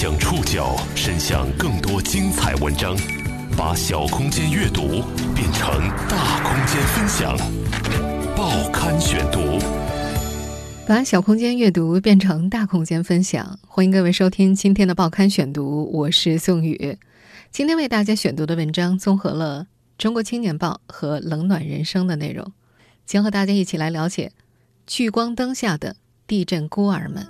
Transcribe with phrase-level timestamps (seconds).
[0.00, 2.96] 将触角伸向更多精彩文章，
[3.56, 5.02] 把小空间阅读
[5.34, 5.68] 变成
[6.08, 7.36] 大空间分享。
[8.36, 9.58] 报刊选读，
[10.86, 13.58] 把小空间阅读变成大空间分享。
[13.66, 16.96] 欢迎各位收听今天的报刊选读，我是宋宇。
[17.50, 19.64] 今天为大家选读的文章综合了
[19.98, 22.52] 《中国青年报》和《冷暖人生》的内容，
[23.04, 24.30] 将和大家一起来了解
[24.86, 25.96] 聚光灯下的
[26.28, 27.26] 地震孤儿们。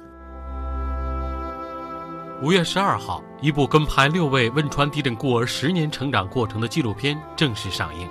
[2.41, 8.09] 五月十二号，一部跟拍六位汶川地震孤儿十年成长过程的纪录片正式上映。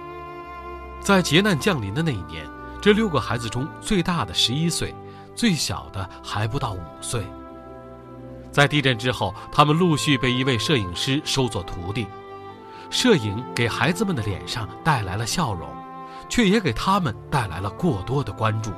[1.00, 2.46] 在劫难降临的那一年，
[2.82, 4.94] 这六个孩子中最大的十一岁，
[5.34, 7.26] 最小的还不到五岁。
[8.52, 12.06] 在地震之后，他们陆续被一位摄影师收作徒弟。
[12.90, 15.70] 摄影给孩子们的脸上带来了笑容，
[16.28, 18.72] 却也给他们带来了过多的关注。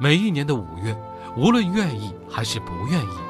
[0.00, 1.00] 每一年的五月，
[1.36, 3.25] 无论愿意还是不愿意。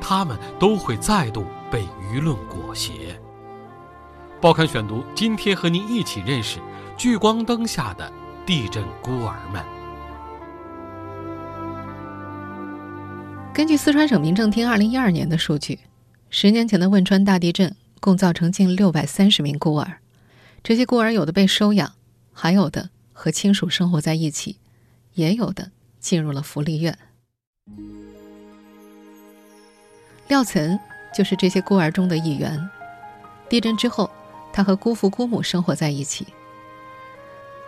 [0.00, 2.92] 他们都会再度被舆论裹挟。
[4.40, 6.58] 报刊选读，今天和您一起认识
[6.96, 8.10] 聚光灯下的
[8.46, 9.62] 地震孤儿们。
[13.52, 15.80] 根据四川省民政厅二零一二年的数据，
[16.30, 19.98] 十年前的汶川大地震共造成近六百三十名孤儿。
[20.62, 21.92] 这些孤儿有的被收养，
[22.32, 24.56] 还有的和亲属生活在一起，
[25.14, 26.96] 也有的进入了福利院。
[30.30, 30.78] 廖岑
[31.12, 32.70] 就是这些孤儿中的一员。
[33.48, 34.08] 地震之后，
[34.52, 36.24] 他和姑父姑母生活在一起。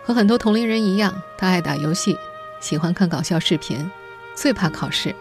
[0.05, 2.17] 和很多同龄人一样，他爱打游戏，
[2.61, 3.91] 喜欢看搞笑视频，
[4.33, 5.13] 最怕考试。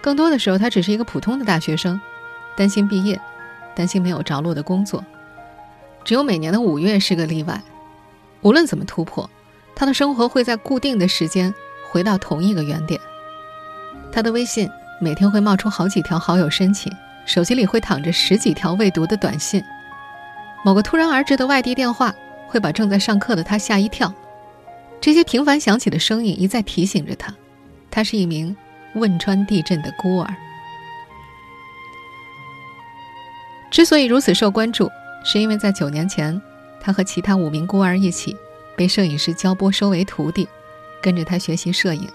[0.00, 2.00] 更多的时候，他只是一个普通的大学生，
[2.56, 3.20] 担心毕业，
[3.74, 5.04] 担心没有着落的工作。
[6.04, 7.60] 只有每年的五月是个例外。
[8.40, 9.28] 无论怎么突破，
[9.74, 11.52] 他的生活会在固定的时间
[11.90, 12.98] 回到同一个原点。
[14.10, 14.70] 他的微信。
[14.98, 16.90] 每天会冒出好几条好友申请，
[17.26, 19.62] 手机里会躺着十几条未读的短信，
[20.64, 22.14] 某个突然而至的外地电话
[22.48, 24.12] 会把正在上课的他吓一跳。
[24.98, 27.34] 这些频繁响起的声音一再提醒着他，
[27.90, 28.56] 他是一名
[28.94, 30.34] 汶川地震的孤儿。
[33.70, 34.90] 之所以如此受关注，
[35.22, 36.40] 是因为在九年前，
[36.80, 38.34] 他和其他五名孤儿一起
[38.74, 40.48] 被摄影师焦波收为徒弟，
[41.02, 42.08] 跟着他学习摄影。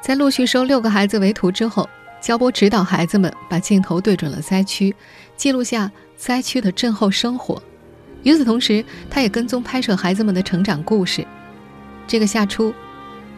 [0.00, 1.88] 在陆续收六个孩子为徒之后，
[2.20, 4.94] 焦波指导孩子们把镜头对准了灾区，
[5.36, 7.62] 记录下灾区的震后生活。
[8.22, 11.26] 与此同时，他也跟踪拍摄孩子们的成长故事。
[12.06, 12.74] 这个夏初，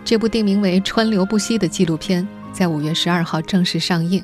[0.04, 4.22] 这部定名为《川流不息》的纪录片在五月十二号正式上映。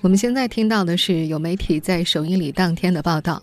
[0.00, 3.42] 我们现在听到的是有媒体在首映礼当天的报道。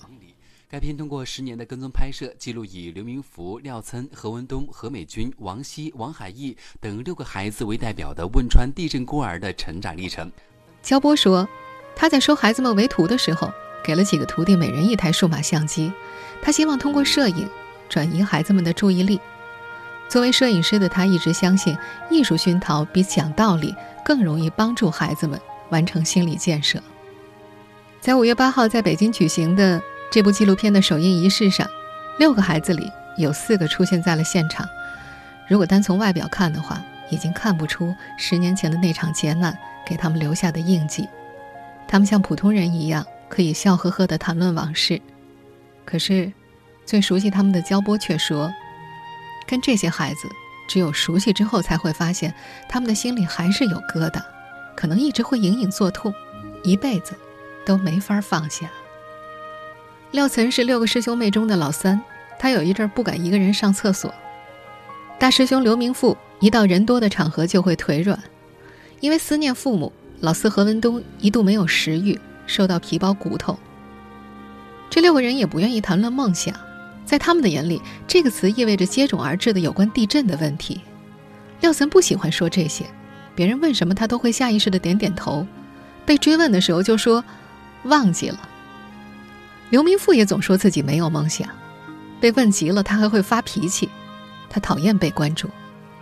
[0.71, 10.31] 该片通过十年的跟踪拍摄，记录以刘明福、廖岑、何文东、何美君、王希、王海义等六个孩子为代表的汶川地震孤儿的成长历程。
[10.83, 11.49] 焦波说，
[11.95, 13.51] 他在收孩子们为徒的时候，
[13.83, 15.91] 给了几个徒弟每人一台数码相机，
[16.39, 17.49] 他希望通过摄影
[17.89, 19.19] 转移孩子们的注意力。
[20.07, 21.75] 作为摄影师的他，一直相信
[22.11, 23.73] 艺术熏陶比讲道理
[24.05, 25.41] 更容易帮助孩子们
[25.71, 26.79] 完成心理建设。
[27.99, 29.81] 在五月八号在北京举行的。
[30.11, 31.69] 这部纪录片的首映仪式上，
[32.17, 34.67] 六个孩子里有四个出现在了现场。
[35.47, 36.81] 如果单从外表看的话，
[37.11, 39.55] 已经看不出十年前的那场劫难
[39.85, 41.07] 给他们留下的印记。
[41.87, 44.99] 他们像普通人一样，可以笑呵呵地谈论往事。
[45.85, 46.31] 可是，
[46.85, 48.51] 最熟悉他们的焦波却说，
[49.47, 50.27] 跟这些孩子
[50.67, 52.33] 只有熟悉之后，才会发现
[52.67, 54.19] 他们的心里还是有疙瘩，
[54.75, 56.11] 可能一直会隐隐作痛，
[56.63, 57.15] 一辈子
[57.63, 58.67] 都没法放下。
[60.11, 62.01] 廖岑是六个师兄妹中的老三，
[62.39, 64.11] 他有一阵不敢一个人上厕所。
[65.19, 68.19] 大师兄刘明富一到人多的场合就会腿软，
[69.01, 69.91] 因为思念父母。
[70.21, 73.57] 老四何文东一度没有食欲，瘦到皮包骨头。
[74.89, 76.53] 这六个人也不愿意谈论梦想，
[77.05, 80.81] 在他们的眼里，这个词意味着接踵而至的有关地震的问题。
[81.61, 82.85] 廖岑不喜欢说这些，
[83.33, 85.47] 别人问什么他都会下意识的点点头，
[86.05, 87.23] 被追问的时候就说
[87.83, 88.49] 忘记了。
[89.69, 91.47] 刘明富也总说自己没有梦想，
[92.19, 93.87] 被问急了，他还会发脾气。
[94.49, 95.47] 他讨厌被关注，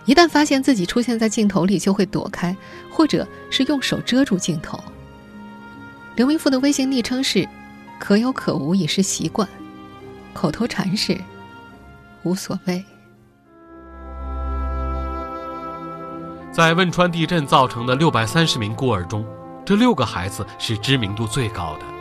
[0.06, 2.56] 一旦发现自己出现在镜头里，就会躲开，
[2.90, 4.82] 或者是用手遮住镜头。
[6.16, 7.46] 刘明富的微信昵称是
[8.00, 9.46] “可有可无已是习惯”，
[10.32, 11.20] 口头禅是
[12.24, 12.82] “无所谓”。
[16.50, 19.26] 在汶川地震造成的六百三十名孤儿中，
[19.64, 21.97] 这六个孩子是知名度最高的。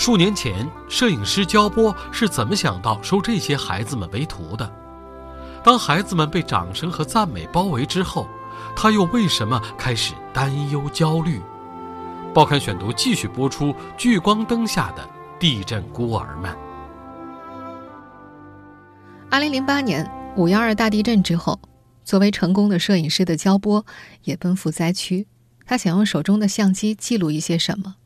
[0.00, 4.72] 数年前，摄影师焦波是怎么想到收这些孩子们为徒的？
[5.62, 8.26] 当孩子们被掌声和赞美包围之后，
[8.74, 11.38] 他又为什么开始担忧焦虑？
[12.32, 15.06] 报刊选读继续播出聚光灯下的
[15.38, 16.50] 地震孤儿们。
[19.28, 21.60] 二零零八年五幺二大地震之后，
[22.04, 23.84] 作为成功的摄影师的焦波
[24.24, 25.26] 也奔赴灾区，
[25.66, 27.96] 他想用手中的相机记录一些什么。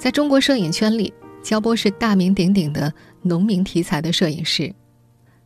[0.00, 1.12] 在中国摄影圈里，
[1.42, 4.74] 焦波是大名鼎鼎的农民题材的摄影师，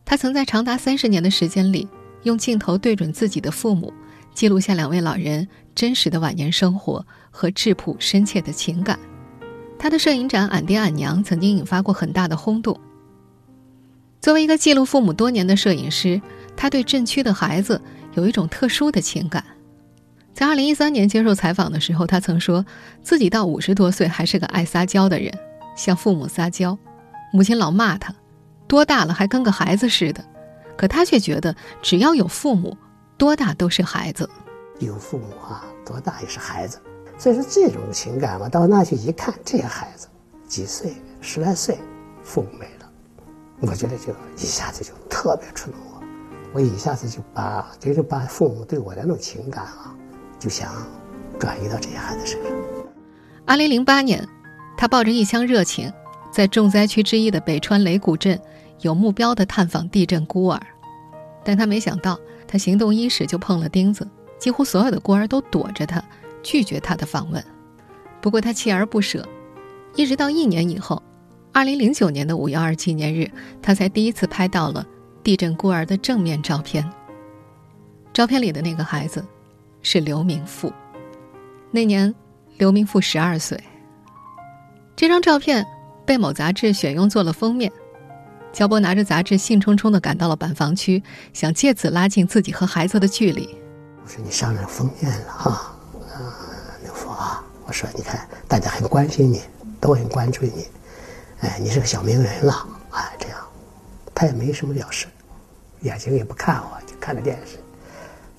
[0.05, 1.85] 他曾在长达三十年的时间里，
[2.23, 3.93] 用镜头对准自己的父母，
[4.33, 7.05] 记录下两位老人真实的晚年生活。
[7.37, 8.97] 和质朴深切的情感，
[9.77, 12.79] 他的摄影展《俺爹俺娘》曾经引发过很大的轰动。
[14.21, 16.21] 作为一个记录父母多年的摄影师，
[16.55, 17.81] 他对震区的孩子
[18.13, 19.43] 有一种特殊的情感。
[20.35, 22.65] 在2013年接受采访的时候，他曾说
[23.01, 25.33] 自己到五十多岁还是个爱撒娇的人，
[25.77, 26.77] 向父母撒娇，
[27.31, 28.13] 母亲老骂他，
[28.67, 30.21] 多大了还跟个孩子似的，
[30.75, 32.77] 可他却觉得只要有父母，
[33.17, 34.29] 多大都是孩子。
[34.79, 36.81] 有父母啊，多大也是孩子。
[37.17, 40.09] 所以说这种情感嘛，到那去一看，这些孩子
[40.49, 41.79] 几岁，十来岁，
[42.21, 42.91] 父母没了，
[43.61, 46.03] 我觉得就一下子就特别触动我，
[46.51, 49.94] 我一下子就把就是把父母对我的那种情感啊，
[50.45, 50.71] 就想
[51.39, 52.51] 转移到这些孩子身上。
[53.47, 54.23] 二零零八年，
[54.77, 55.91] 他抱着一腔热情，
[56.31, 58.39] 在重灾区之一的北川雷古镇，
[58.81, 60.61] 有目标的探访地震孤儿，
[61.43, 64.07] 但他没想到，他行动伊始就碰了钉子，
[64.37, 66.03] 几乎所有的孤儿都躲着他。
[66.43, 67.43] 拒绝他的访问，
[68.21, 69.27] 不过他锲而不舍，
[69.95, 71.01] 一直到一年以后，
[71.51, 73.27] 二零零九年的五幺二纪念日，
[73.63, 74.85] 他才第一次拍到了
[75.23, 76.87] 地震孤儿的正面照片。
[78.13, 79.25] 照片里的那个孩子
[79.85, 80.73] 是刘明富，
[81.69, 82.11] 那年
[82.57, 83.63] 刘明富十二岁。
[84.95, 85.63] 这张照片
[86.07, 87.71] 被某杂志选用做了封面，
[88.51, 91.03] 焦波拿着杂志兴冲冲地赶到了板房区，
[91.33, 93.47] 想借此拉近自己和孩子的距离。
[94.03, 95.71] 我说：“你上了封面了哈。”
[97.67, 99.39] 我说：“你看，大家很关心你，
[99.79, 100.65] 都很关注你，
[101.41, 103.37] 哎，你是个小名人了，哎，这样。”
[104.15, 105.05] 他也没什么表示，
[105.81, 107.59] 眼睛也不看我，就看着电视，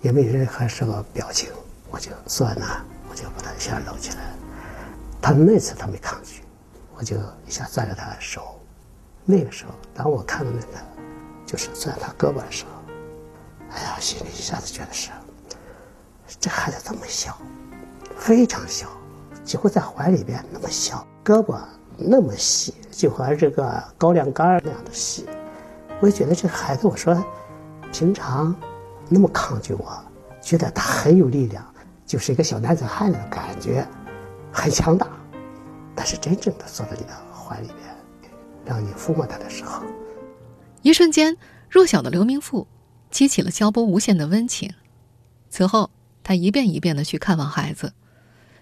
[0.02, 1.50] 也没任何什么表情。
[1.90, 4.34] 我就算了，我就把他一下搂起来。
[5.20, 6.43] 他那次他没抗拒，
[6.96, 7.16] 我就
[7.46, 8.60] 一下攥着他的手。
[9.25, 10.78] 那个时候，当我看到那个
[11.44, 12.70] 就是攥他胳膊的时候，
[13.70, 15.10] 哎呀，心里一下子觉得是，
[16.40, 17.37] 这孩子这么小，
[18.16, 18.88] 非常小。
[19.44, 21.58] 几乎在怀里边那么小，胳膊
[21.96, 25.28] 那么细，就和这个高粱杆那样的细。
[26.00, 27.25] 我就觉得这孩子，我说
[27.92, 28.54] 平常
[29.08, 29.97] 那么抗拒我，
[30.41, 31.64] 觉得他很有力量，
[32.05, 33.87] 就是一个小男子汉的感觉，
[34.53, 35.08] 很强大。
[35.94, 38.32] 但是真正的坐在你的怀里边，
[38.64, 39.82] 让你抚摸他的时候，
[40.82, 41.37] 一瞬间，
[41.70, 42.67] 弱小的刘明富
[43.11, 44.73] 激起了肖波无限的温情。
[45.49, 45.91] 此后，
[46.23, 47.93] 他一遍一遍的去看望孩子。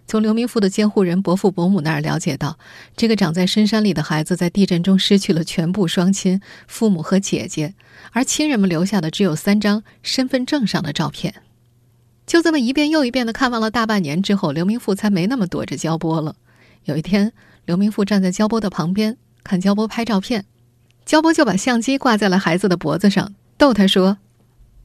[0.07, 2.59] 从刘明富的监护人伯父伯母那儿了解到，
[2.97, 7.75] 这个长在深山里的孩子在地震中失去了全部双亲、父母和姐姐，
[8.13, 11.35] 而亲人们留下的只有三张身份证上的照片。
[12.27, 16.37] 就这么一遍又一遍的看望了大半年之后，刘明富才没那么躲着焦波了。
[16.85, 17.33] 有一天，
[17.65, 20.45] 刘明富站在焦波的旁边看焦波拍照片，
[21.05, 24.19] 焦波就把相机挂在了孩子的脖子上，逗他说：“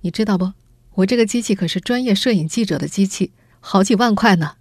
[0.02, 0.54] 你知道不？
[0.96, 4.54] 我这个机器可是专业摄影记者的机器，好几万块呢。”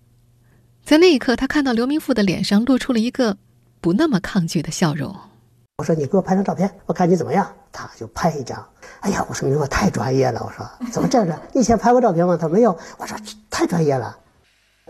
[0.88, 3.36] 在那一刻，他看到刘明富的脸上露出了一个
[3.78, 5.14] 不那么抗拒的笑容。
[5.76, 8.66] 我说：“你给我拍张照片，我看你怎么样。”他就拍一张。
[9.00, 11.38] 哎呀，我说：“明富太专业了。”我说：“怎么这样？
[11.52, 12.74] 你以前拍过照片吗？”他没有。
[12.96, 13.14] 我说
[13.50, 14.16] ：“太专业了。”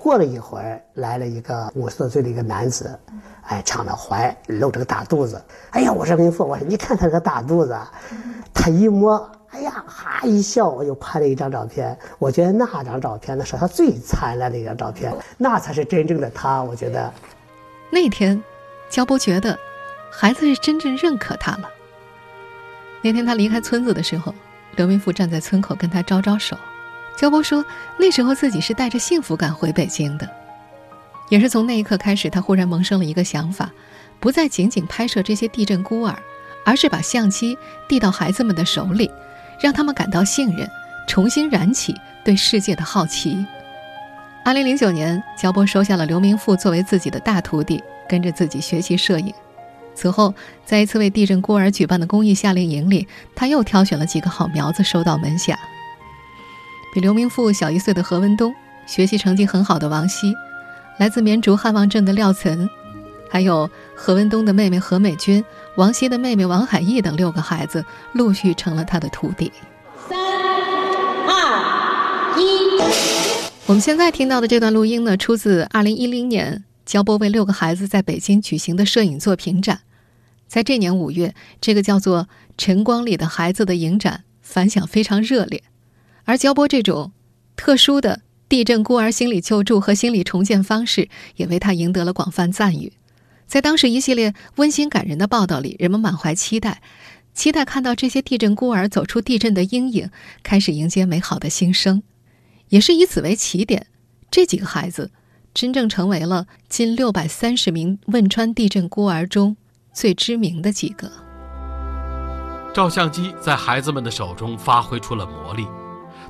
[0.00, 2.96] 过了一会儿，来了一个五十多岁的一个男子，
[3.42, 5.42] 哎，敞着怀，露着个大肚子。
[5.70, 7.76] 哎呀，我说明富，我说你看他这个大肚子，
[8.54, 9.28] 他一摸。
[9.58, 11.98] 哎呀，哈一笑，我就拍了一张照片。
[12.20, 16.62] 我觉得那张照片，那是他最灿烂的一张照片，那才是真正的他。
[16.62, 17.12] 我觉得，
[17.90, 18.40] 那天，
[18.88, 19.58] 焦波觉得，
[20.12, 21.68] 孩子是真正认可他了。
[23.02, 24.32] 那天他离开村子的时候，
[24.76, 26.56] 刘明富站在村口跟他招招手。
[27.16, 27.64] 焦波说，
[27.98, 30.28] 那时候自己是带着幸福感回北京的。
[31.30, 33.72] 也是从那一刻开始，他忽然萌生了一个想法，
[34.20, 36.16] 不再仅仅拍摄这些地震孤儿，
[36.64, 39.10] 而是把相机递到孩子们的手里。
[39.60, 40.68] 让他们感到信任，
[41.06, 43.44] 重新燃起对世界的好奇。
[44.44, 49.32] 二零零九年，焦波收下了刘明富作为自己的大徒弟，跟着自己学习摄影。
[49.94, 50.32] 此后，
[50.64, 55.58] 在一次为地震孤儿举办的公益夏令营里，他又挑选了几个好苗子收到门下。
[56.94, 58.54] 比刘明富小一岁的何文东，
[58.86, 60.32] 学习成绩很好的王希，
[60.98, 62.68] 来自绵竹汉望镇的廖岑，
[63.30, 65.44] 还有何文东的妹妹何美君。
[65.76, 69.52] 王希的妹妹王海义等六个孩子陆续成了他的徒弟。
[70.08, 70.18] 三、
[71.28, 72.82] 二、一，
[73.66, 79.80] 我们现在听到的这段录音呢，出自2010年焦波为六个孩子在北京举行的摄影作品展。
[80.48, 85.62] 在这年五月，这个叫做“晨光里的孩子”的影展反响非常热烈，
[86.24, 87.12] 而焦波这种
[87.54, 92.94] 特殊的地震孤儿心理救助和心理重建方式，也为他赢得了广泛赞誉。
[93.48, 96.82] 在当时一系列温馨感人的报道里，人们满怀期待，
[97.32, 100.10] 期待看到这些地震孤儿走出地震的阴影，
[100.42, 102.02] 开始迎接美好的新生。
[102.68, 103.86] 也是以此为起点，
[104.30, 105.10] 这几个孩子
[105.54, 109.56] 真正成为了近六百三十名汶川地震孤儿中
[109.94, 111.10] 最知名的几个。
[112.74, 115.66] 照相机在孩子们的手中发挥出了魔力，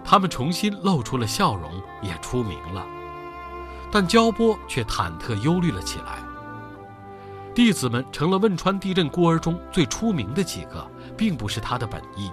[0.05, 1.69] 他们重新露出了笑容，
[2.01, 2.87] 也出名了。
[3.91, 6.28] 但焦波却忐忑忧虑了起来。
[7.59, 12.31] 弟子们成了汶川地震孤儿中最出名的几个，并不是他的本意。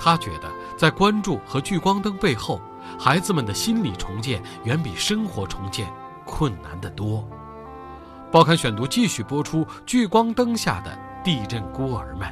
[0.00, 2.60] 他觉得，在关注和聚光灯背后，
[2.98, 5.88] 孩子们的心理重建远比生活重建
[6.26, 7.24] 困难得多。
[8.32, 12.26] 报刊选读继续播出：聚光灯下的地震孤儿们。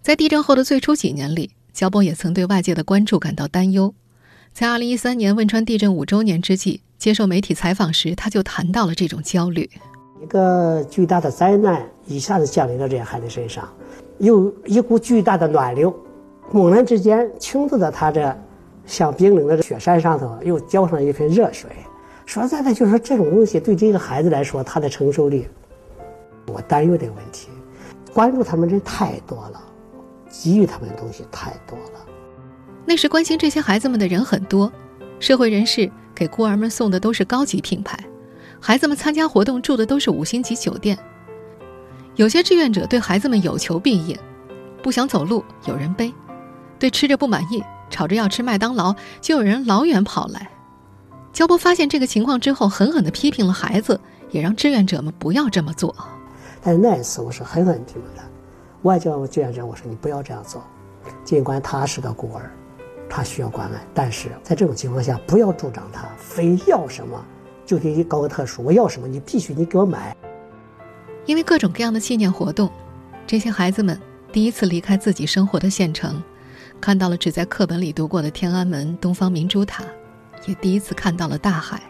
[0.00, 3.92] 在地震后的最初几年里，焦波也曾对外界的关注感到担忧。
[4.52, 9.68] 在2013年汶川地震五周年之际，接受媒体采访时，他就谈到了这种焦虑：
[10.22, 13.66] 一个巨大的灾难一下子降临到这些孩子身上，
[14.18, 15.94] 有一股巨大的暖流。
[16.52, 18.36] 猛然之间倾注在他这
[18.84, 21.70] 像冰冷的雪山上头，又浇上一盆热水。
[22.26, 25.46] 说实在的，就是说这种东西对这个孩子来说，他的承受力，
[26.46, 27.48] 我担忧这个问题。
[28.12, 29.62] 关注他们人太多了，
[30.28, 32.06] 给予他们的东西太多了。
[32.84, 34.70] 那时关心这些孩子们的人很多，
[35.18, 37.96] 社会人士给孤儿们送的都是高级品牌，
[38.60, 40.98] 孩子们参加活动住的都是五星级酒店。
[42.16, 44.18] 有些志愿者对孩子们有求必应，
[44.82, 46.12] 不想走路有人背。
[46.78, 50.50] 对吃着不满意，吵着要吃麦当劳，就有人老远跑来。
[51.32, 53.98] 焦波发现这个情况之后，狠狠地批评了孩子，
[54.30, 55.94] 也让志愿者们不要这么做。
[56.62, 58.22] 但是那一次，我是狠狠批评的。
[58.82, 60.62] 我叫志愿者，我说你不要这样做。
[61.24, 62.50] 尽管他是个孤儿，
[63.08, 67.24] 他需要关爱，但是在这种情况下，不要助长他，非要什么
[67.70, 68.64] 就给你搞个特殊。
[68.64, 70.16] 我要什么，你必须你给我买。
[71.24, 72.68] 因为各种各样的纪念活动，
[73.28, 73.96] 这些孩子们
[74.32, 76.20] 第一次离开自己生活的县城。
[76.80, 79.84] 看到了只在课本里读过的天安门、东方明珠塔，
[80.46, 81.80] 也第一次看到了大海。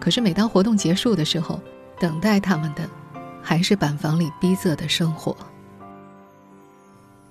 [0.00, 1.60] 可是每当活动结束的时候，
[2.00, 2.88] 等待他们的
[3.42, 5.36] 还是板房里逼仄的生活。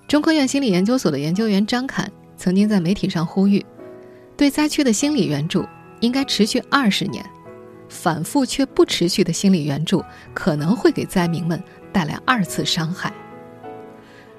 [0.08, 3.66] 中科院心理研究所的研究员张侃曾经在媒体上呼吁，
[4.36, 5.66] 对灾区的心理援助
[6.02, 7.26] 应该持续二十年，
[7.90, 10.04] 反复却不持续的心理援助
[10.34, 13.12] 可能会给灾民们带来二次伤害。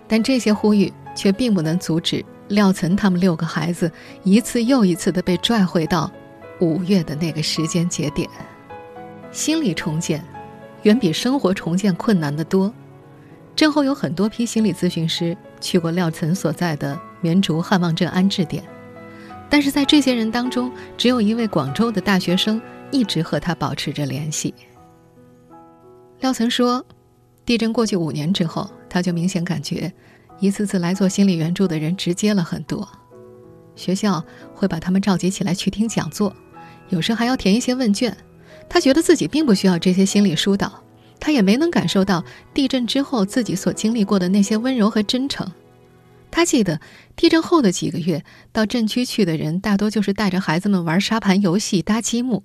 [0.07, 2.25] 但这些呼吁却并不能阻止。
[2.49, 3.93] 廖岑他们六个孩子
[4.25, 6.11] 一次又一次的被拽回到
[6.61, 8.27] 五月的那个时间节点，
[9.31, 10.25] 心理重建
[10.85, 12.73] 远比生活重建困难得多。
[13.55, 18.65] 震后有很多批心理咨询师去过廖岑所在的绵竹汉望镇安置点，
[19.51, 22.59] 但是在这些人当中，只有一位广州的大学生
[22.91, 24.55] 一直和他保持着联系。
[26.21, 26.85] 廖岑说，
[27.47, 29.93] 地震过去五年之后，他就明显感觉。
[30.41, 32.89] 一次次来做心理援助的人直接了很多，
[33.75, 36.33] 学校会把他们召集起来去听讲座，
[36.91, 38.17] 有时还要填一些问卷。
[38.69, 40.83] 他觉得自己并不需要这些心理疏导，
[41.19, 42.23] 他也没能感受到
[42.55, 45.51] 地震之后自己所经历过的那些温柔和真诚。
[46.31, 46.79] 他记得
[47.17, 52.45] 地震后的几个月，到镇区去的人大多就是带着孩子们玩沙盘游戏、搭积木，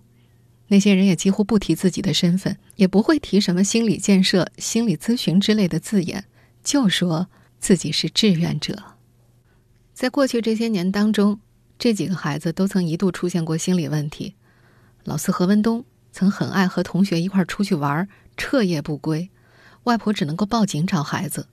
[0.73, 6.25] 那些人也几乎不提自己的身份，也不会提什么心理建设、心理咨询之类的字眼，
[6.63, 7.27] 就说。
[7.59, 8.77] 自己是志愿者，
[9.93, 11.39] 在过去这些年当中，
[11.79, 14.35] 这几个孩子都曾一度出现过心理问题。
[15.05, 19.29] 老四何文东曾很爱和同学一块出去玩，彻夜不归，
[19.83, 21.47] 外婆只能够报警找孩子。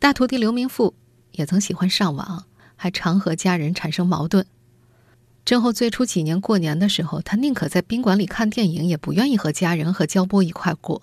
[0.00, 0.94] 大徒弟刘明富
[1.30, 4.44] 也曾喜欢上网，还常和家人产生矛盾。
[5.50, 11.02] 震后最初几年过年的时候，他宁可在宾馆里看电影，也不愿意和家人和焦波一块过。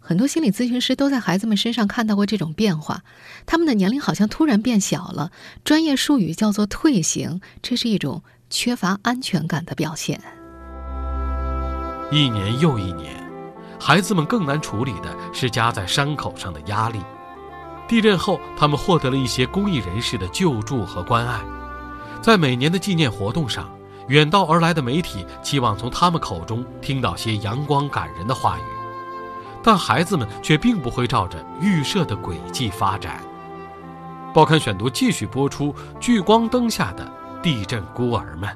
[0.00, 3.02] 很多心理咨询师都在孩子们身上看到过这种变化，
[3.44, 5.30] 他们的年龄好像突然变小了。
[5.64, 10.18] 专业术语叫做退行，这是一种缺乏安全感的表现。
[12.10, 13.22] 一年又一年，
[13.78, 16.98] 孩子们更难处理的是夹在伤口上的压力。
[17.86, 21.38] 地震后，他们获得了一些公益人士的救助和关爱，
[22.22, 23.68] 在每年的纪念活动上，
[24.08, 28.62] 远道而来的媒体期望从他们口中听到些阳光感人的话语。
[29.62, 33.20] 但孩子们却并不会照着预设的轨迹发展。
[34.32, 37.10] 报刊选读继续播出：聚光灯下的
[37.42, 38.48] 地震孤儿们。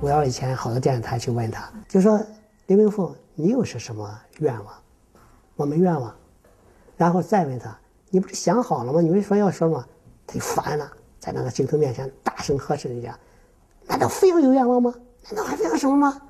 [0.00, 2.20] 我要以前好多电视台去问他，就说
[2.66, 4.08] 刘明凤，你又是什么
[4.38, 4.74] 愿望？
[5.56, 6.14] 我没愿望。
[6.96, 7.76] 然后再问他，
[8.10, 9.00] 你不是想好了吗？
[9.00, 9.84] 你为什么要说吗？
[10.26, 10.90] 他就烦了，
[11.26, 13.18] 在那个镜头面前大声呵斥人家
[13.88, 14.94] ：“难道非要有愿望吗？
[15.24, 16.22] 难道还非要什么吗？”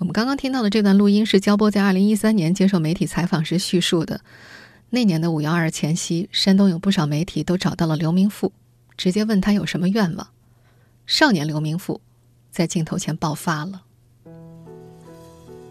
[0.00, 4.22] 我们刚刚听到的这段录音是焦波在二零一三年接受媒体采访时叙述的。
[4.88, 8.50] 那年的五幺二前夕，山东有不少媒体都找到了刘明富，
[8.96, 10.28] 直接问他有什么愿望。
[11.04, 12.00] 少年刘明富
[12.50, 13.82] 在镜头前爆发了。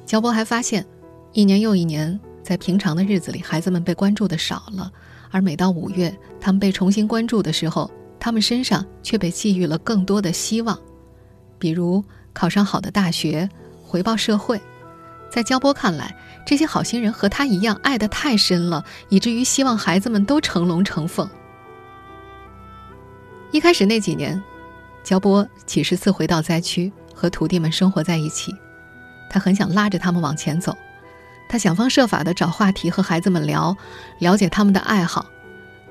[0.06, 0.86] 焦波还发现，
[1.34, 4.94] 一年又一年，在平常的日子里，孩子们被关注的少了，
[5.32, 10.78] 而每到五月，他们被重新关注的时候，他们身上却被寄予了更多的希望，
[11.58, 13.50] 比如考上好的大学。
[13.82, 14.62] 回报社会，
[15.32, 21.28] 在焦波看来，这些好心人和他一样爱得太深了，以至于希望孩子们都成龙成凤。
[23.52, 24.40] 一开始那几年，
[25.04, 28.54] 焦波几十次回到灾区和徒弟们生活在一起，
[29.28, 30.78] 他很想拉着他们往前走，
[31.50, 33.76] 他想方设法的找话题和孩子们聊，
[34.20, 35.26] 了解他们的爱好。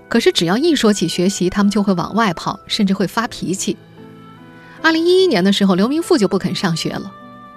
[0.09, 3.77] 可是只要一说起学习，他们就会往外跑，甚至会发脾气。
[4.83, 7.13] 二零一一年的时候，刘明富就不肯上学了。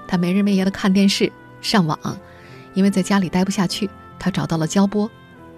[0.08, 1.32] 他没日没夜的看电视、
[1.62, 1.98] 上网，
[2.74, 3.90] 因为在家里待不下去，
[4.20, 5.10] 他找到了焦波，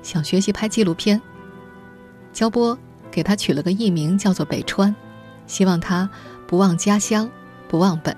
[0.03, 1.19] 想学习拍纪录片。
[2.31, 2.77] 焦波
[3.09, 4.95] 给他取了个艺名，叫做北川，
[5.47, 6.07] 希望他
[6.45, 7.29] 不忘家乡，
[7.67, 8.15] 不忘本。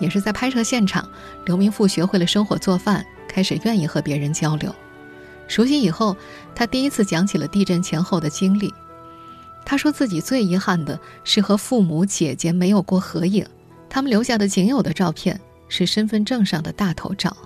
[0.00, 1.08] 也是在拍摄现场，
[1.44, 4.74] 刘明富学会了生火做饭，开始愿意和别人交流。
[5.48, 6.16] 熟悉以后，
[6.54, 8.72] 他第一次讲起了地震前后的经历。
[9.64, 13.44] 他说自己最遗憾的是和父母、姐姐没有过合影。
[13.90, 17.36] 他们留下的仅有的照片是身份证上的大头照。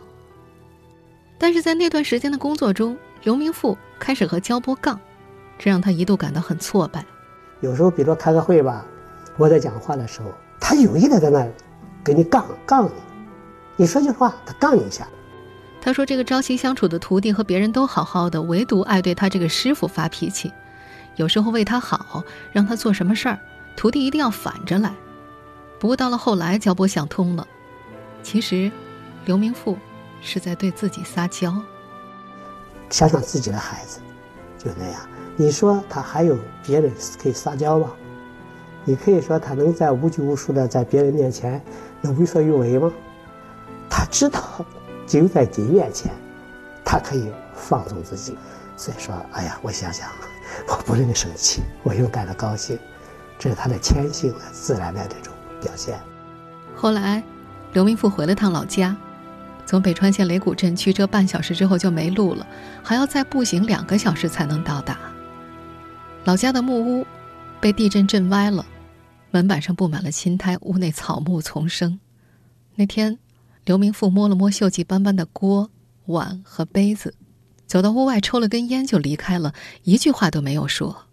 [1.38, 5.00] 但是在那段时间的工作中，刘明富开始和焦波杠，
[5.59, 7.04] 这让他一度感到很挫败。
[7.61, 8.85] 有时候，比如说开个会吧，
[9.37, 11.49] 我在讲话的时候，他有意的在那
[12.04, 12.92] 给你杠杠你，
[13.76, 15.09] 你说句话，他杠你一下。
[15.84, 20.52] 他说：“这个朝夕相处的徒弟和别人都好好的，唯独爱对他这个师傅发脾气。
[21.16, 23.38] 有时候为他好，让他做什么事儿，
[23.76, 24.95] 徒弟一定要反着来。”
[25.80, 27.45] 不过到了后来，焦波想通了，
[28.23, 28.71] 其实，
[29.25, 29.76] 刘明富
[30.21, 31.60] 是在对自己撒娇。
[32.88, 33.99] 想想自己的孩子，
[34.56, 35.00] 就那样。
[35.34, 37.90] 你说他还有别人可以撒娇吗？
[38.84, 41.60] 你可以说他能在无拘无束的在别人面前
[42.00, 42.92] 能为所欲为吗？
[43.90, 44.64] 他知道，
[45.06, 46.12] 只有在你面前，
[46.84, 48.36] 他可以放纵自己。
[48.76, 50.08] 所以说，哎呀，我想想，
[50.69, 52.78] 我不容易生气，我应该的高兴，
[53.38, 55.32] 这是他的天性的自然的这种。
[55.62, 55.97] 表现。
[56.75, 57.23] 后来，
[57.73, 58.97] 刘明富回了趟老家，
[59.65, 62.45] 从北川县雷谷镇驱车半小时之后就没路了，
[62.82, 64.99] 还要再步行两个小时才能到达。
[66.25, 67.06] 老家的木屋
[67.60, 68.67] 被地震震歪了，
[69.30, 72.00] 门板上布满了青苔，屋内草木丛生。
[72.75, 73.17] 那天，
[73.64, 75.70] 刘明富摸了摸锈迹斑斑的锅
[76.06, 77.14] 碗和杯子，
[77.66, 79.52] 走到屋外抽了根烟就离开了，
[79.84, 81.04] 一句话都没有说。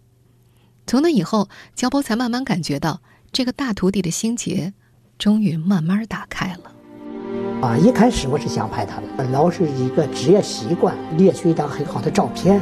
[0.86, 3.00] 从那以后，焦波才慢慢感觉到。
[3.32, 4.74] 这个大徒弟的心结，
[5.16, 6.72] 终于慢慢打开了。
[7.62, 12.60] 啊，一开始我是想拍他的，老是一个职业习惯，列出一张很好的照片，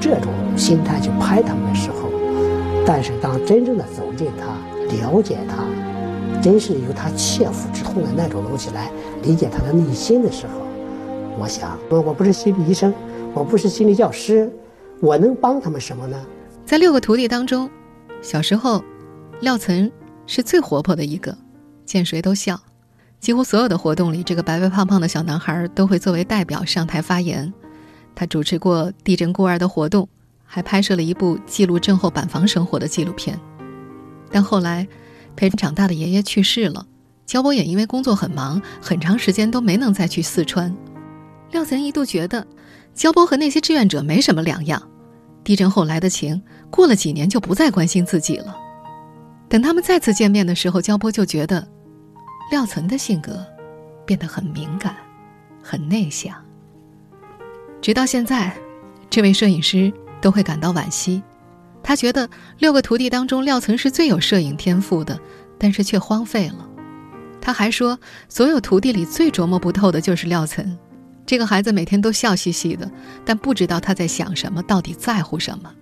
[0.00, 2.08] 这种心态去拍他们的时候，
[2.86, 4.54] 但是当真正的走进他，
[4.94, 5.64] 了解他，
[6.48, 8.90] 真是有他切肤之痛的那种东西来
[9.22, 10.62] 理解他的内心的时候，
[11.38, 12.90] 我想，我不是心理医生，
[13.34, 14.50] 我不是心理教师，
[14.98, 16.16] 我能帮他们什么呢？
[16.64, 17.68] 在六个徒弟当中，
[18.22, 18.82] 小时候。
[19.40, 19.92] 廖岑
[20.26, 21.36] 是最活泼的一个，
[21.84, 22.58] 见谁都笑。
[23.20, 27.52] 几乎所有的活动里，这个白白胖胖的小男孩都会作为代表上台发言。
[28.14, 30.08] 他主持过地震孤儿的活动，
[30.44, 33.38] 还拍摄了一部记录震后板房生活的纪录片。
[34.30, 34.88] 但后来，
[35.36, 36.86] 陪着长大的爷爷去世了，
[37.26, 40.74] 焦波也因为工作很忙，很长时间都没能再去四川。
[41.50, 42.46] 廖岑一度觉得，
[42.94, 44.82] 焦波和那些志愿者没什么两样。
[45.44, 48.54] 地震后来的情，过了几年就不再关心自己了。
[49.48, 51.66] 等他们再次见面的时候，焦波就觉得，
[52.50, 53.46] 廖岑的性格
[54.04, 54.94] 变得很敏感，
[55.62, 56.34] 很内向。
[57.80, 58.54] 直到现在，
[59.08, 61.22] 这位摄影师都会感到惋惜。
[61.88, 65.18] 他觉得六个徒弟当中，廖岑是最有摄影天赋的，
[65.56, 66.68] 但是却荒废了。
[67.40, 67.98] 他还说，
[68.28, 70.78] 所有徒弟里最琢磨不透的就是廖岑。
[71.24, 72.90] 这个孩子每天都笑嘻嘻的，
[73.24, 75.72] 但不知道他在想什么，到底在乎什么。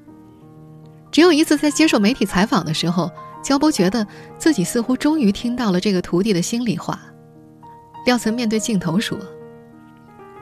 [1.11, 3.11] 只有一次在接受媒体采访的时候。
[3.43, 4.07] 焦波觉得
[4.39, 7.01] 自己似乎终于听到了这个徒弟的心里话。
[8.05, 9.19] 廖岑面对镜头说：“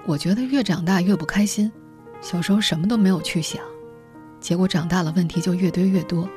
[0.05, 1.73] 我觉得越长大越不开心，
[2.23, 3.63] 小时候什么都没有去想，
[4.45, 6.29] 结果长大了问题就越堆越多，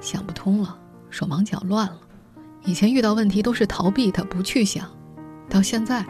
[0.00, 0.76] 想不通了，
[1.08, 1.96] 手忙脚乱了，
[2.64, 4.84] 以前遇到问题都是逃避他，不去想，
[5.48, 6.04] 到现在，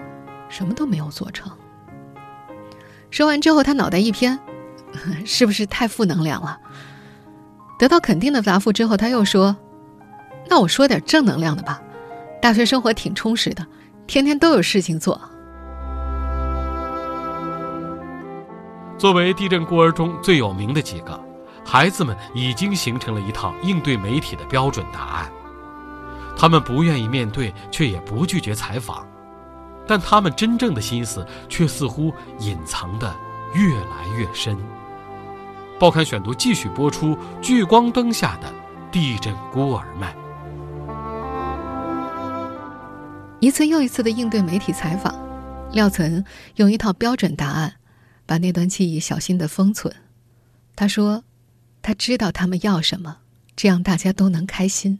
[0.49, 1.53] 什么都没有做成。
[3.11, 4.41] 说完之后，他脑袋一偏，
[5.27, 6.59] 是不是太负能量了？
[7.79, 9.55] 得到肯定的答复之后，他又说
[10.49, 11.83] ：“那我说点正能量的吧。
[12.41, 13.67] 大学生活挺充实的，
[14.07, 15.21] 天天都有事情做。”
[18.99, 21.19] 作为地震孤儿中最有名的几个，
[21.65, 25.31] 孩子们已经形成了一套应对媒体的标准答案。
[26.37, 29.07] 他们不愿意面对，却也不拒绝采访，
[29.87, 33.15] 但他们真正的心思却似乎隐藏的
[33.55, 34.59] 越来越深。
[35.79, 38.53] 报刊选读继续播出《聚光灯下的
[38.91, 40.09] 地震孤儿们》。
[43.39, 45.15] 一次又一次的应对媒体采访，
[45.71, 46.25] 廖岑
[46.57, 47.75] 用一套标准答案，
[48.29, 49.91] 把那段记忆小心的封存。
[50.77, 51.25] 他说
[51.81, 53.21] ：“他知道他们要什么，
[53.57, 54.99] 这样大家都能开心。”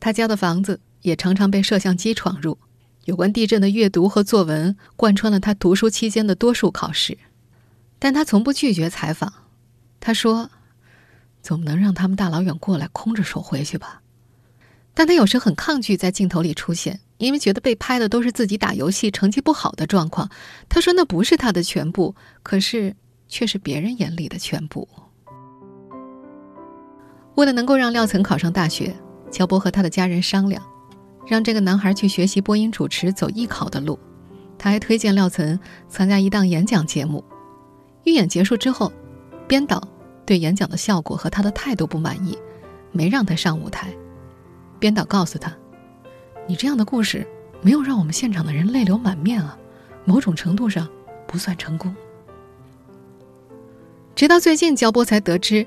[0.00, 2.58] 他家的房子也常常被摄像机闯入，
[3.04, 7.16] 有关地震的阅读和作文贯穿了他读书期间的多数考试，
[8.00, 9.32] 但他从不拒绝采访。
[10.00, 10.50] 他说
[11.40, 14.02] ：“总不能让他们大老远过来空着手回去吧？”
[14.92, 20.30] 但他有时很抗拒在镜头里出现，因为觉得被拍的都是自己打游戏成绩不好的状况。
[20.68, 22.96] 他说：“那不是他的全部，可是
[23.28, 24.88] 却是别人眼里的全部。”
[27.36, 28.96] 为了能够让廖岑考上大学。
[29.30, 30.64] 乔波和他的家人商量，
[31.26, 33.98] 让这个男孩去学习播音主持，走艺考的路。
[34.56, 37.22] 他还推荐廖岑参加一档演讲节目。
[38.04, 38.90] 预演结束之后，
[39.46, 39.86] 编导
[40.24, 42.38] 对演讲的效果和他的态度不满意，
[42.90, 43.94] 没让他上舞台。
[44.78, 45.54] 编导告诉他
[46.48, 47.24] ：“你这样的故事
[47.60, 49.56] 没有让我们现场的人泪流满面啊，
[50.04, 50.88] 某种程度上
[51.26, 51.94] 不算成功。”
[54.16, 55.64] 直到最近，焦波才得知，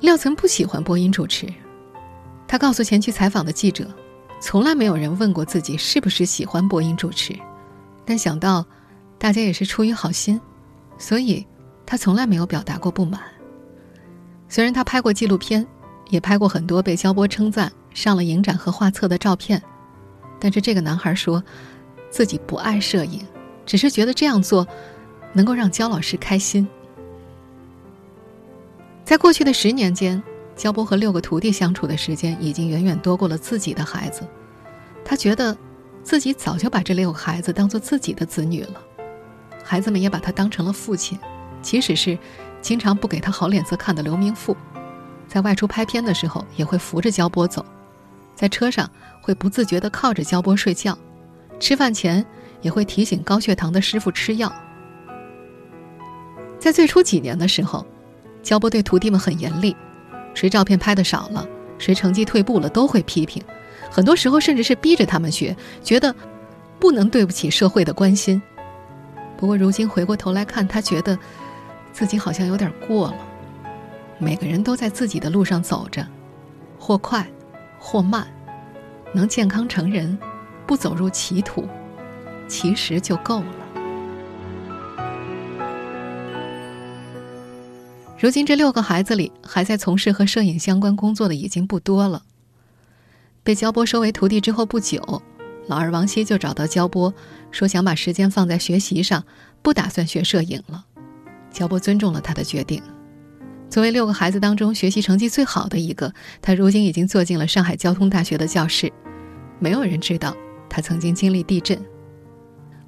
[0.00, 1.48] 廖岑不喜欢播音主持。
[2.46, 3.88] 他告诉前去采访的记者，
[4.40, 7.34] 从来没有人问过自己是不是喜欢播音主持，
[8.04, 8.64] 但想到
[9.18, 10.40] 大家也是出于好心，
[10.98, 11.44] 所以
[11.86, 13.20] 他从来没有表达过不满。
[14.48, 15.66] 虽然他拍过纪录片，
[16.10, 19.60] 也拍过很多被焦波称赞、上了影展和画册的照片，
[20.40, 21.44] 但是这个男孩说，
[22.10, 23.20] 自己不爱摄影，
[23.64, 24.66] 只是觉得这样做
[25.32, 26.66] 能够让焦老师开心。
[29.04, 30.20] 在过去的十年间。
[30.56, 34.28] 焦波和六个徒弟相处的时间已经远远多过了自己的孩子，
[35.02, 35.56] 他觉得，
[36.02, 38.74] 自己早就把这六个孩子当做自己的子女了，
[39.64, 41.18] 孩子们也把他当成了父亲，
[41.62, 42.18] 即使是
[42.60, 44.54] 经常不给他好脸色看的刘明富，
[45.26, 47.64] 在外出拍片的时候也会扶着焦波走，
[48.34, 48.90] 在车上
[49.20, 50.96] 会不自觉地靠着焦波睡觉，
[51.58, 52.24] 吃饭前
[52.62, 54.52] 也会提醒高血糖的师傅吃药。
[56.58, 57.86] 在最初几年的时候，
[58.42, 59.76] 焦波对徒弟们很严厉。
[60.32, 61.46] 谁照片拍的少了，
[61.78, 63.42] 谁成绩退步了，都会批评。
[63.90, 66.14] 很多时候甚至是逼着他们学，觉得
[66.78, 68.40] 不能对不起社会的关心。
[69.36, 71.18] 不过如今回过头来看，他觉得
[71.92, 73.16] 自己好像有点过了。
[74.18, 76.06] 每个人都在自己的路上走着，
[76.78, 77.26] 或快，
[77.80, 78.28] 或慢，
[79.14, 80.16] 能健康成人，
[80.66, 81.66] 不走入歧途，
[82.46, 83.46] 其实就够了。
[88.18, 92.22] 如今这六个孩子里，还在从事和摄影相关工作的已经不多了。
[93.42, 95.22] 被焦波收为徒弟之后不久，
[95.66, 97.14] 老二王希就找到焦波，
[97.50, 99.24] 说想把时间放在学习上，
[99.62, 100.84] 不打算学摄影了。
[101.50, 102.82] 焦波尊重了他的决定。
[103.70, 108.92] 作为六个孩子当中学习成绩最好的一个，他如今已经坐进了上海交通大学的教室。
[109.60, 110.36] 没有人知道
[110.68, 111.80] 他曾经经历地震。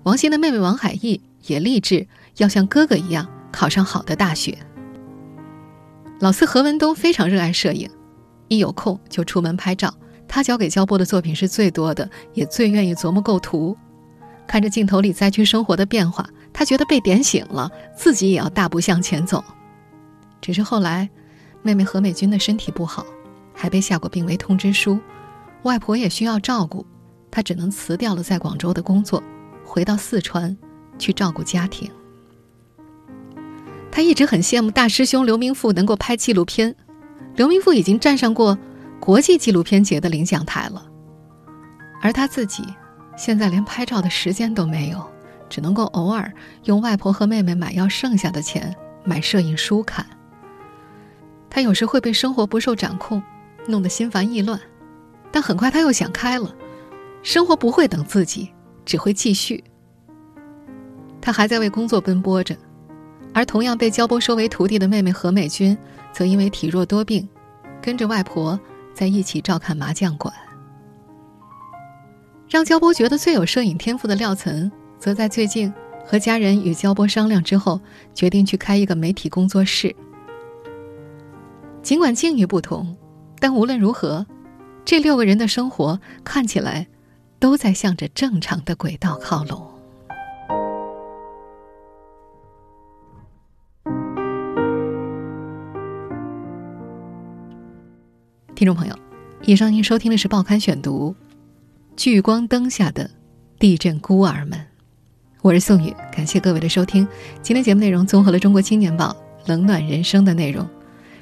[0.03, 2.05] 王鑫的妹妹王海义也立志
[2.39, 4.59] 要像哥哥一样考上好的大学。
[6.19, 7.89] 老四何文东非常热爱摄影，
[8.49, 9.95] 一有空就出门拍照。
[10.27, 13.77] 他交给焦波的作品是最多的，也最愿意琢磨构图。
[14.49, 19.45] 看着镜头里灾区生活的变化，他觉得被点醒了，自己也要大步向前走。
[20.43, 21.09] 只是后来，
[21.63, 23.07] 妹妹何美君的身体不好，
[23.55, 24.99] 还被下过病危通知书，
[25.63, 26.85] 外婆也需要照顾，
[27.31, 29.23] 她只能辞掉了在广州的工作，
[29.65, 30.55] 回到四川
[30.99, 31.91] 去照顾家庭。
[33.91, 36.75] 他一直很羡慕大师兄刘明富能够拍纪录片，
[37.37, 38.59] 刘明富已经站上过
[38.99, 40.85] 国际纪录片节的领奖台了，
[42.01, 42.65] 而他自己
[43.17, 45.07] 现在连拍照的时间都没有，
[45.49, 46.33] 只能够偶尔
[46.65, 48.75] 用外婆和妹妹买药剩下的钱
[49.05, 50.05] 买摄影书看。
[51.55, 53.23] 他有时会被生活不受掌控，
[53.67, 54.59] 弄得心烦意乱，
[55.31, 56.51] 但很快他又想开了，
[57.23, 58.51] 生活不会等自己，
[58.87, 59.63] 只会继续。
[61.21, 62.57] 他还在为工作奔波着。
[63.35, 65.77] 而同样被焦波收为徒弟的妹妹何美君，
[66.11, 67.29] 则因为体弱多病，
[67.83, 68.59] 跟着外婆
[68.95, 70.33] 在一起照看麻将馆。
[72.49, 75.71] 让焦波觉得最有摄影天赋的廖岑，则在最近
[76.03, 77.79] 和家人与焦波商量之后，
[78.15, 79.95] 决定去开一个媒体工作室。
[81.83, 82.97] 尽管境遇不同，
[83.41, 84.25] 但无论如何，
[84.85, 86.87] 这六个人的生活看起来
[87.41, 89.69] 都在向着正常的轨道靠拢。
[98.55, 98.97] 听众朋友，
[99.45, 101.11] 以上您收听的是《报刊选读》，
[101.97, 103.11] 聚光灯下的
[103.59, 104.57] 地震孤儿们，
[105.43, 107.09] 我是宋宇，感谢各位的收听。
[107.43, 109.17] 今天节目内容综合了《中国青年报》
[109.49, 110.65] 《冷暖人生》的内容。